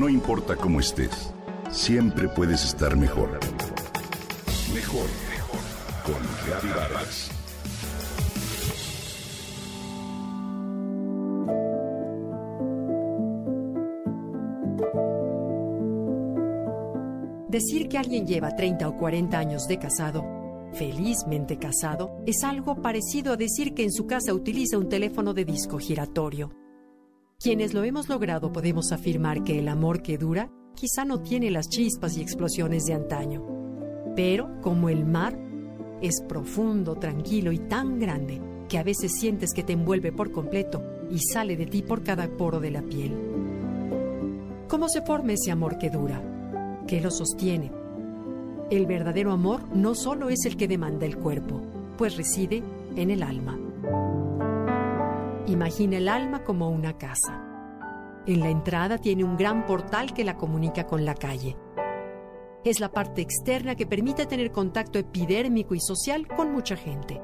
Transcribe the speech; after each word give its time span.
No 0.00 0.08
importa 0.08 0.56
cómo 0.56 0.80
estés, 0.80 1.30
siempre 1.70 2.26
puedes 2.26 2.64
estar 2.64 2.96
mejor. 2.96 3.38
Mejor, 4.72 5.06
mejor. 5.28 5.60
Con 6.06 6.70
Vargas. 6.74 7.30
Decir 17.50 17.88
que 17.90 17.98
alguien 17.98 18.26
lleva 18.26 18.56
30 18.56 18.88
o 18.88 18.96
40 18.96 19.38
años 19.38 19.68
de 19.68 19.78
casado, 19.78 20.24
felizmente 20.72 21.58
casado, 21.58 22.22
es 22.24 22.42
algo 22.42 22.80
parecido 22.80 23.34
a 23.34 23.36
decir 23.36 23.74
que 23.74 23.82
en 23.82 23.92
su 23.92 24.06
casa 24.06 24.32
utiliza 24.32 24.78
un 24.78 24.88
teléfono 24.88 25.34
de 25.34 25.44
disco 25.44 25.78
giratorio. 25.78 26.59
Quienes 27.42 27.72
lo 27.72 27.84
hemos 27.84 28.10
logrado 28.10 28.52
podemos 28.52 28.92
afirmar 28.92 29.42
que 29.44 29.58
el 29.58 29.68
amor 29.68 30.02
que 30.02 30.18
dura 30.18 30.50
quizá 30.74 31.06
no 31.06 31.22
tiene 31.22 31.50
las 31.50 31.70
chispas 31.70 32.18
y 32.18 32.20
explosiones 32.20 32.84
de 32.84 32.92
antaño, 32.92 33.42
pero 34.14 34.60
como 34.60 34.90
el 34.90 35.06
mar, 35.06 35.38
es 36.02 36.20
profundo, 36.28 36.96
tranquilo 36.96 37.50
y 37.50 37.58
tan 37.58 37.98
grande 37.98 38.42
que 38.68 38.76
a 38.76 38.82
veces 38.82 39.12
sientes 39.18 39.54
que 39.54 39.62
te 39.62 39.72
envuelve 39.72 40.12
por 40.12 40.32
completo 40.32 40.82
y 41.10 41.18
sale 41.32 41.56
de 41.56 41.64
ti 41.64 41.80
por 41.80 42.02
cada 42.02 42.28
poro 42.28 42.60
de 42.60 42.72
la 42.72 42.82
piel. 42.82 43.16
¿Cómo 44.68 44.90
se 44.90 45.00
forma 45.00 45.32
ese 45.32 45.50
amor 45.50 45.78
que 45.78 45.88
dura? 45.88 46.22
¿Qué 46.86 47.00
lo 47.00 47.10
sostiene? 47.10 47.72
El 48.70 48.84
verdadero 48.84 49.32
amor 49.32 49.62
no 49.74 49.94
solo 49.94 50.28
es 50.28 50.44
el 50.44 50.58
que 50.58 50.68
demanda 50.68 51.06
el 51.06 51.16
cuerpo, 51.16 51.62
pues 51.96 52.18
reside 52.18 52.62
en 52.96 53.10
el 53.10 53.22
alma. 53.22 53.58
Imagina 55.46 55.96
el 55.96 56.08
alma 56.08 56.44
como 56.44 56.68
una 56.68 56.96
casa. 56.98 57.46
En 58.26 58.40
la 58.40 58.50
entrada 58.50 58.98
tiene 58.98 59.24
un 59.24 59.36
gran 59.36 59.66
portal 59.66 60.12
que 60.12 60.24
la 60.24 60.36
comunica 60.36 60.86
con 60.86 61.04
la 61.04 61.14
calle. 61.14 61.56
Es 62.64 62.78
la 62.78 62.92
parte 62.92 63.22
externa 63.22 63.74
que 63.74 63.86
permite 63.86 64.26
tener 64.26 64.52
contacto 64.52 64.98
epidérmico 64.98 65.74
y 65.74 65.80
social 65.80 66.28
con 66.28 66.52
mucha 66.52 66.76
gente. 66.76 67.20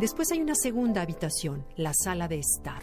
Después 0.00 0.32
hay 0.32 0.40
una 0.40 0.54
segunda 0.54 1.02
habitación, 1.02 1.64
la 1.76 1.92
sala 1.94 2.26
de 2.26 2.40
estar. 2.40 2.82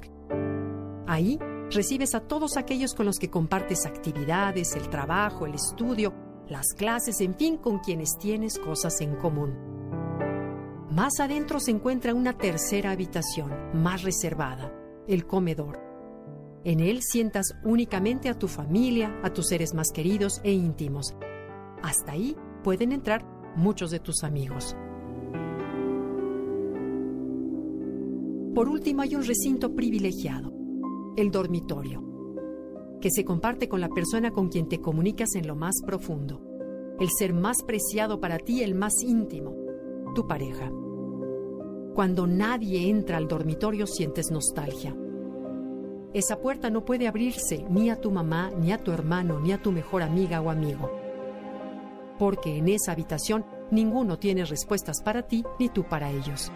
Ahí 1.08 1.38
recibes 1.72 2.16
a 2.16 2.22
todos 2.22 2.56
aquellos 2.56 2.94
con 2.94 3.06
los 3.06 3.20
que 3.20 3.30
compartes 3.30 3.86
actividades, 3.86 4.76
el 4.76 4.90
trabajo, 4.90 5.46
el 5.46 5.56
estudio, 5.56 6.14
las 6.48 6.74
clases, 6.74 7.20
en 7.20 7.36
fin, 7.36 7.58
con 7.58 7.80
quienes 7.80 8.18
tienes 8.18 8.58
cosas 8.58 9.02
en 9.02 9.16
común. 9.16 9.77
Más 10.92 11.20
adentro 11.20 11.60
se 11.60 11.72
encuentra 11.72 12.14
una 12.14 12.38
tercera 12.38 12.92
habitación, 12.92 13.52
más 13.74 14.04
reservada, 14.04 14.74
el 15.06 15.28
comedor. 15.28 15.80
En 16.64 16.80
él 16.80 17.02
sientas 17.02 17.56
únicamente 17.66 18.30
a 18.30 18.40
tu 18.40 18.48
familia, 18.48 19.20
a 19.22 19.34
tus 19.34 19.48
seres 19.48 19.74
más 19.74 19.90
queridos 19.94 20.40
e 20.46 20.54
íntimos. 20.54 21.14
Hasta 21.84 22.14
ahí 22.14 22.38
pueden 22.64 22.94
entrar 22.94 23.26
muchos 23.58 23.92
de 23.92 24.00
tus 24.00 24.24
amigos. 24.24 24.78
Por 28.56 28.70
último 28.70 29.02
hay 29.02 29.14
un 29.16 29.24
recinto 29.24 29.76
privilegiado, 29.76 30.54
el 31.18 31.32
dormitorio, 31.32 32.02
que 33.02 33.12
se 33.12 33.26
comparte 33.26 33.68
con 33.68 33.82
la 33.82 33.90
persona 33.90 34.32
con 34.32 34.48
quien 34.48 34.70
te 34.70 34.80
comunicas 34.80 35.36
en 35.36 35.48
lo 35.48 35.56
más 35.58 35.76
profundo, 35.86 36.42
el 36.98 37.10
ser 37.10 37.34
más 37.34 37.62
preciado 37.62 38.22
para 38.22 38.40
ti, 38.40 38.64
el 38.64 38.74
más 38.74 38.94
íntimo, 39.04 39.67
tu 40.18 40.26
pareja. 40.26 40.72
Cuando 41.94 42.26
nadie 42.26 42.90
entra 42.90 43.18
al 43.18 43.28
dormitorio 43.28 43.86
sientes 43.86 44.32
nostalgia. 44.32 44.96
Esa 46.12 46.40
puerta 46.42 46.72
no 46.72 46.84
puede 46.84 47.08
abrirse 47.08 47.64
ni 47.70 47.92
a 47.92 48.02
tu 48.02 48.10
mamá, 48.10 48.50
ni 48.58 48.72
a 48.72 48.80
tu 48.80 48.92
hermano, 48.92 49.40
ni 49.40 49.52
a 49.52 49.62
tu 49.62 49.72
mejor 49.72 50.02
amiga 50.02 50.42
o 50.42 50.50
amigo. 50.50 50.90
Porque 52.18 52.58
en 52.58 52.68
esa 52.68 52.94
habitación 52.94 53.46
ninguno 53.70 54.18
tiene 54.18 54.44
respuestas 54.44 55.04
para 55.04 55.22
ti 55.28 55.46
ni 55.60 55.70
tú 55.70 55.84
para 55.84 56.10
ellos. 56.10 56.52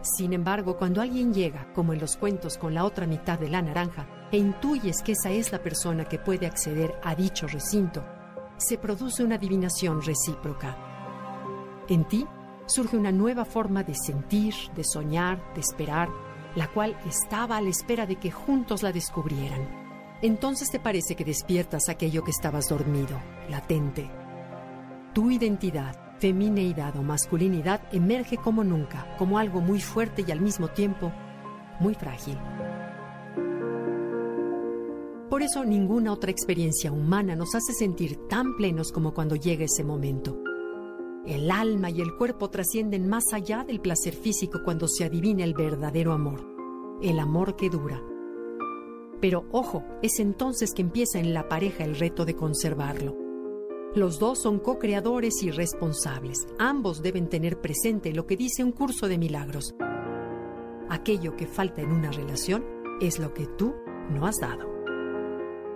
Sin 0.00 0.32
embargo, 0.32 0.78
cuando 0.78 1.02
alguien 1.02 1.34
llega, 1.34 1.70
como 1.74 1.92
en 1.92 2.00
los 2.00 2.16
cuentos 2.16 2.56
con 2.56 2.72
la 2.72 2.86
otra 2.86 3.06
mitad 3.06 3.38
de 3.38 3.50
la 3.50 3.60
naranja, 3.60 4.08
e 4.32 4.38
intuyes 4.38 5.02
que 5.02 5.12
esa 5.12 5.30
es 5.30 5.52
la 5.52 5.62
persona 5.62 6.06
que 6.06 6.18
puede 6.18 6.46
acceder 6.46 6.94
a 7.02 7.14
dicho 7.14 7.46
recinto, 7.46 8.02
se 8.56 8.78
produce 8.78 9.22
una 9.22 9.34
adivinación 9.34 10.00
recíproca. 10.00 10.91
En 11.92 12.04
ti 12.04 12.26
surge 12.64 12.96
una 12.96 13.12
nueva 13.12 13.44
forma 13.44 13.82
de 13.82 13.94
sentir, 13.94 14.54
de 14.74 14.82
soñar, 14.82 15.52
de 15.52 15.60
esperar, 15.60 16.08
la 16.56 16.68
cual 16.68 16.96
estaba 17.06 17.58
a 17.58 17.60
la 17.60 17.68
espera 17.68 18.06
de 18.06 18.16
que 18.16 18.30
juntos 18.30 18.82
la 18.82 18.92
descubrieran. 18.92 19.68
Entonces 20.22 20.70
te 20.70 20.80
parece 20.80 21.16
que 21.16 21.26
despiertas 21.26 21.90
aquello 21.90 22.24
que 22.24 22.30
estabas 22.30 22.70
dormido, 22.70 23.20
latente. 23.50 24.10
Tu 25.12 25.32
identidad, 25.32 26.16
femineidad 26.18 26.96
o 26.96 27.02
masculinidad 27.02 27.82
emerge 27.92 28.38
como 28.38 28.64
nunca, 28.64 29.14
como 29.18 29.36
algo 29.36 29.60
muy 29.60 29.82
fuerte 29.82 30.24
y 30.26 30.32
al 30.32 30.40
mismo 30.40 30.68
tiempo 30.68 31.12
muy 31.78 31.94
frágil. 31.94 32.38
Por 35.28 35.42
eso 35.42 35.62
ninguna 35.62 36.10
otra 36.14 36.30
experiencia 36.30 36.90
humana 36.90 37.36
nos 37.36 37.54
hace 37.54 37.74
sentir 37.74 38.28
tan 38.30 38.56
plenos 38.56 38.92
como 38.92 39.12
cuando 39.12 39.36
llega 39.36 39.66
ese 39.66 39.84
momento. 39.84 40.38
El 41.24 41.52
alma 41.52 41.88
y 41.88 42.00
el 42.00 42.16
cuerpo 42.16 42.50
trascienden 42.50 43.08
más 43.08 43.32
allá 43.32 43.62
del 43.62 43.80
placer 43.80 44.12
físico 44.12 44.62
cuando 44.64 44.88
se 44.88 45.04
adivina 45.04 45.44
el 45.44 45.54
verdadero 45.54 46.12
amor, 46.12 46.44
el 47.00 47.20
amor 47.20 47.54
que 47.54 47.70
dura. 47.70 48.02
Pero 49.20 49.44
ojo, 49.52 49.84
es 50.02 50.18
entonces 50.18 50.72
que 50.74 50.82
empieza 50.82 51.20
en 51.20 51.32
la 51.32 51.48
pareja 51.48 51.84
el 51.84 51.94
reto 51.94 52.24
de 52.24 52.34
conservarlo. 52.34 53.16
Los 53.94 54.18
dos 54.18 54.42
son 54.42 54.58
co-creadores 54.58 55.44
y 55.44 55.52
responsables. 55.52 56.48
Ambos 56.58 57.02
deben 57.02 57.28
tener 57.28 57.60
presente 57.60 58.12
lo 58.12 58.26
que 58.26 58.36
dice 58.36 58.64
un 58.64 58.72
curso 58.72 59.06
de 59.06 59.18
milagros. 59.18 59.76
Aquello 60.88 61.36
que 61.36 61.46
falta 61.46 61.82
en 61.82 61.92
una 61.92 62.10
relación 62.10 62.64
es 63.00 63.20
lo 63.20 63.32
que 63.32 63.46
tú 63.46 63.74
no 64.10 64.26
has 64.26 64.40
dado. 64.40 64.68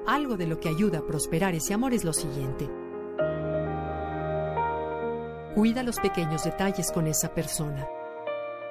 Algo 0.08 0.36
de 0.36 0.48
lo 0.48 0.58
que 0.58 0.70
ayuda 0.70 0.98
a 0.98 1.06
prosperar 1.06 1.54
ese 1.54 1.72
amor 1.72 1.94
es 1.94 2.02
lo 2.02 2.12
siguiente 2.12 2.68
Cuida 5.56 5.82
los 5.82 5.98
pequeños 6.00 6.44
detalles 6.44 6.92
con 6.92 7.06
esa 7.06 7.32
persona. 7.32 7.88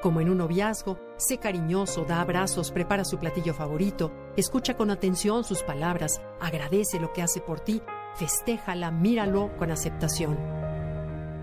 Como 0.03 0.21
en 0.21 0.29
un 0.29 0.37
noviazgo, 0.37 0.99
sé 1.17 1.39
cariñoso, 1.39 2.05
da 2.05 2.21
abrazos, 2.21 2.71
prepara 2.71 3.03
su 3.03 3.17
platillo 3.17 3.55
favorito, 3.55 4.11
escucha 4.37 4.77
con 4.77 4.91
atención 4.91 5.43
sus 5.43 5.63
palabras, 5.63 6.21
agradece 6.39 6.99
lo 6.99 7.11
que 7.11 7.23
hace 7.23 7.41
por 7.41 7.59
ti, 7.59 7.81
festéjala, 8.13 8.91
míralo 8.91 9.57
con 9.57 9.71
aceptación. 9.71 10.37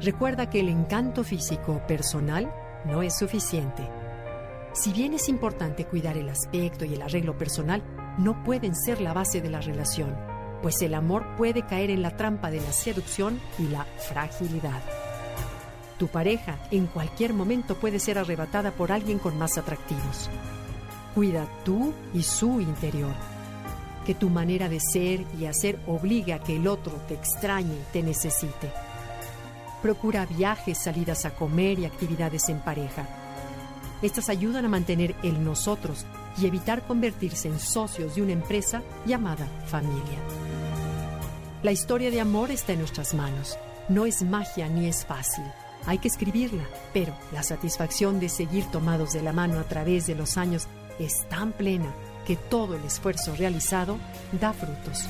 Recuerda 0.00 0.48
que 0.48 0.60
el 0.60 0.69
encanto 0.69 1.25
físico 1.25 1.82
personal 1.88 2.54
no 2.84 3.03
es 3.03 3.19
suficiente. 3.19 3.82
Si 4.74 4.92
bien 4.92 5.12
es 5.12 5.28
importante 5.28 5.86
cuidar 5.86 6.16
el 6.16 6.28
aspecto 6.28 6.84
y 6.84 6.94
el 6.94 7.03
arreglo 7.03 7.36
personal, 7.36 7.82
no 8.16 8.44
pueden 8.44 8.76
ser 8.76 9.00
la 9.00 9.12
base 9.12 9.41
de 9.41 9.50
la 9.50 9.60
relación, 9.60 10.16
pues 10.62 10.80
el 10.82 10.94
amor 10.94 11.34
puede 11.36 11.66
caer 11.66 11.91
en 11.91 12.00
la 12.00 12.16
trampa 12.16 12.53
de 12.53 12.60
la 12.60 12.70
seducción 12.70 13.41
y 13.59 13.66
la 13.66 13.86
fragilidad. 13.98 15.01
Tu 15.98 16.08
pareja 16.08 16.58
en 16.70 16.86
cualquier 16.86 17.32
momento 17.32 17.76
puede 17.76 17.98
ser 17.98 18.19
arrebatada 18.19 18.72
por 18.72 18.92
alguien 18.92 19.19
con 19.19 19.38
más 19.38 19.58
atractivos. 19.58 20.30
Cuida 21.14 21.47
tú 21.64 21.92
y 22.14 22.22
su 22.22 22.60
interior. 22.60 23.14
Que 24.06 24.14
tu 24.14 24.28
manera 24.28 24.69
de 24.69 24.80
ser 24.80 25.25
y 25.38 25.47
hacer 25.47 25.78
obligue 25.86 26.32
a 26.32 26.41
que 26.41 26.56
el 26.56 26.66
otro 26.66 26.92
te 27.06 27.14
extrañe 27.14 27.75
y 27.75 27.92
te 27.92 28.03
necesite. 28.03 28.72
Procura 29.80 30.26
viajes, 30.26 30.78
salidas 30.78 31.25
a 31.25 31.34
comer 31.34 31.78
y 31.78 31.84
actividades 31.84 32.48
en 32.48 32.60
pareja. 32.60 33.06
Estas 34.00 34.28
ayudan 34.28 34.64
a 34.64 34.69
mantener 34.69 35.14
el 35.22 35.44
nosotros 35.44 36.04
y 36.36 36.47
evitar 36.47 36.82
convertirse 36.82 37.47
en 37.47 37.60
socios 37.60 38.16
de 38.16 38.22
una 38.22 38.32
empresa 38.32 38.82
llamada 39.06 39.47
familia. 39.66 40.18
La 41.62 41.71
historia 41.71 42.10
de 42.10 42.21
amor 42.21 42.50
está 42.50 42.72
en 42.72 42.80
nuestras 42.80 43.15
manos. 43.15 43.56
No 43.89 44.06
es 44.06 44.22
magia 44.22 44.68
ni 44.68 44.89
es 44.89 45.04
fácil 45.04 45.44
hay 45.86 45.98
que 45.98 46.08
escribirla, 46.08 46.64
pero 46.92 47.14
la 47.32 47.42
satisfacción 47.42 48.20
de 48.20 48.28
seguir 48.28 48.64
tomados 48.66 49.12
de 49.12 49.22
la 49.22 49.32
mano 49.32 49.58
a 49.58 49.64
través 49.64 50.06
de 50.06 50.14
los 50.14 50.36
años 50.36 50.68
es 50.98 51.28
tan 51.28 51.52
plena 51.52 51.92
que 52.26 52.36
todo 52.36 52.76
el 52.76 52.84
esfuerzo 52.84 53.34
realizado 53.34 53.98
da 54.40 54.52
frutos. 54.52 55.06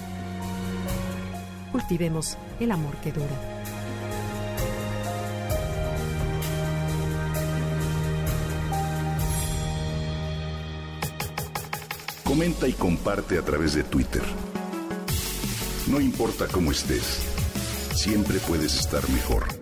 Cultivemos 1.70 2.36
el 2.60 2.72
amor 2.72 2.96
que 2.96 3.12
dura. 3.12 3.52
Comenta 12.24 12.66
y 12.66 12.72
comparte 12.72 13.38
a 13.38 13.42
través 13.42 13.74
de 13.74 13.84
Twitter. 13.84 14.22
No 15.86 16.00
importa 16.00 16.46
cómo 16.50 16.70
estés, 16.70 17.20
siempre 17.94 18.38
puedes 18.38 18.78
estar 18.78 19.06
mejor. 19.10 19.61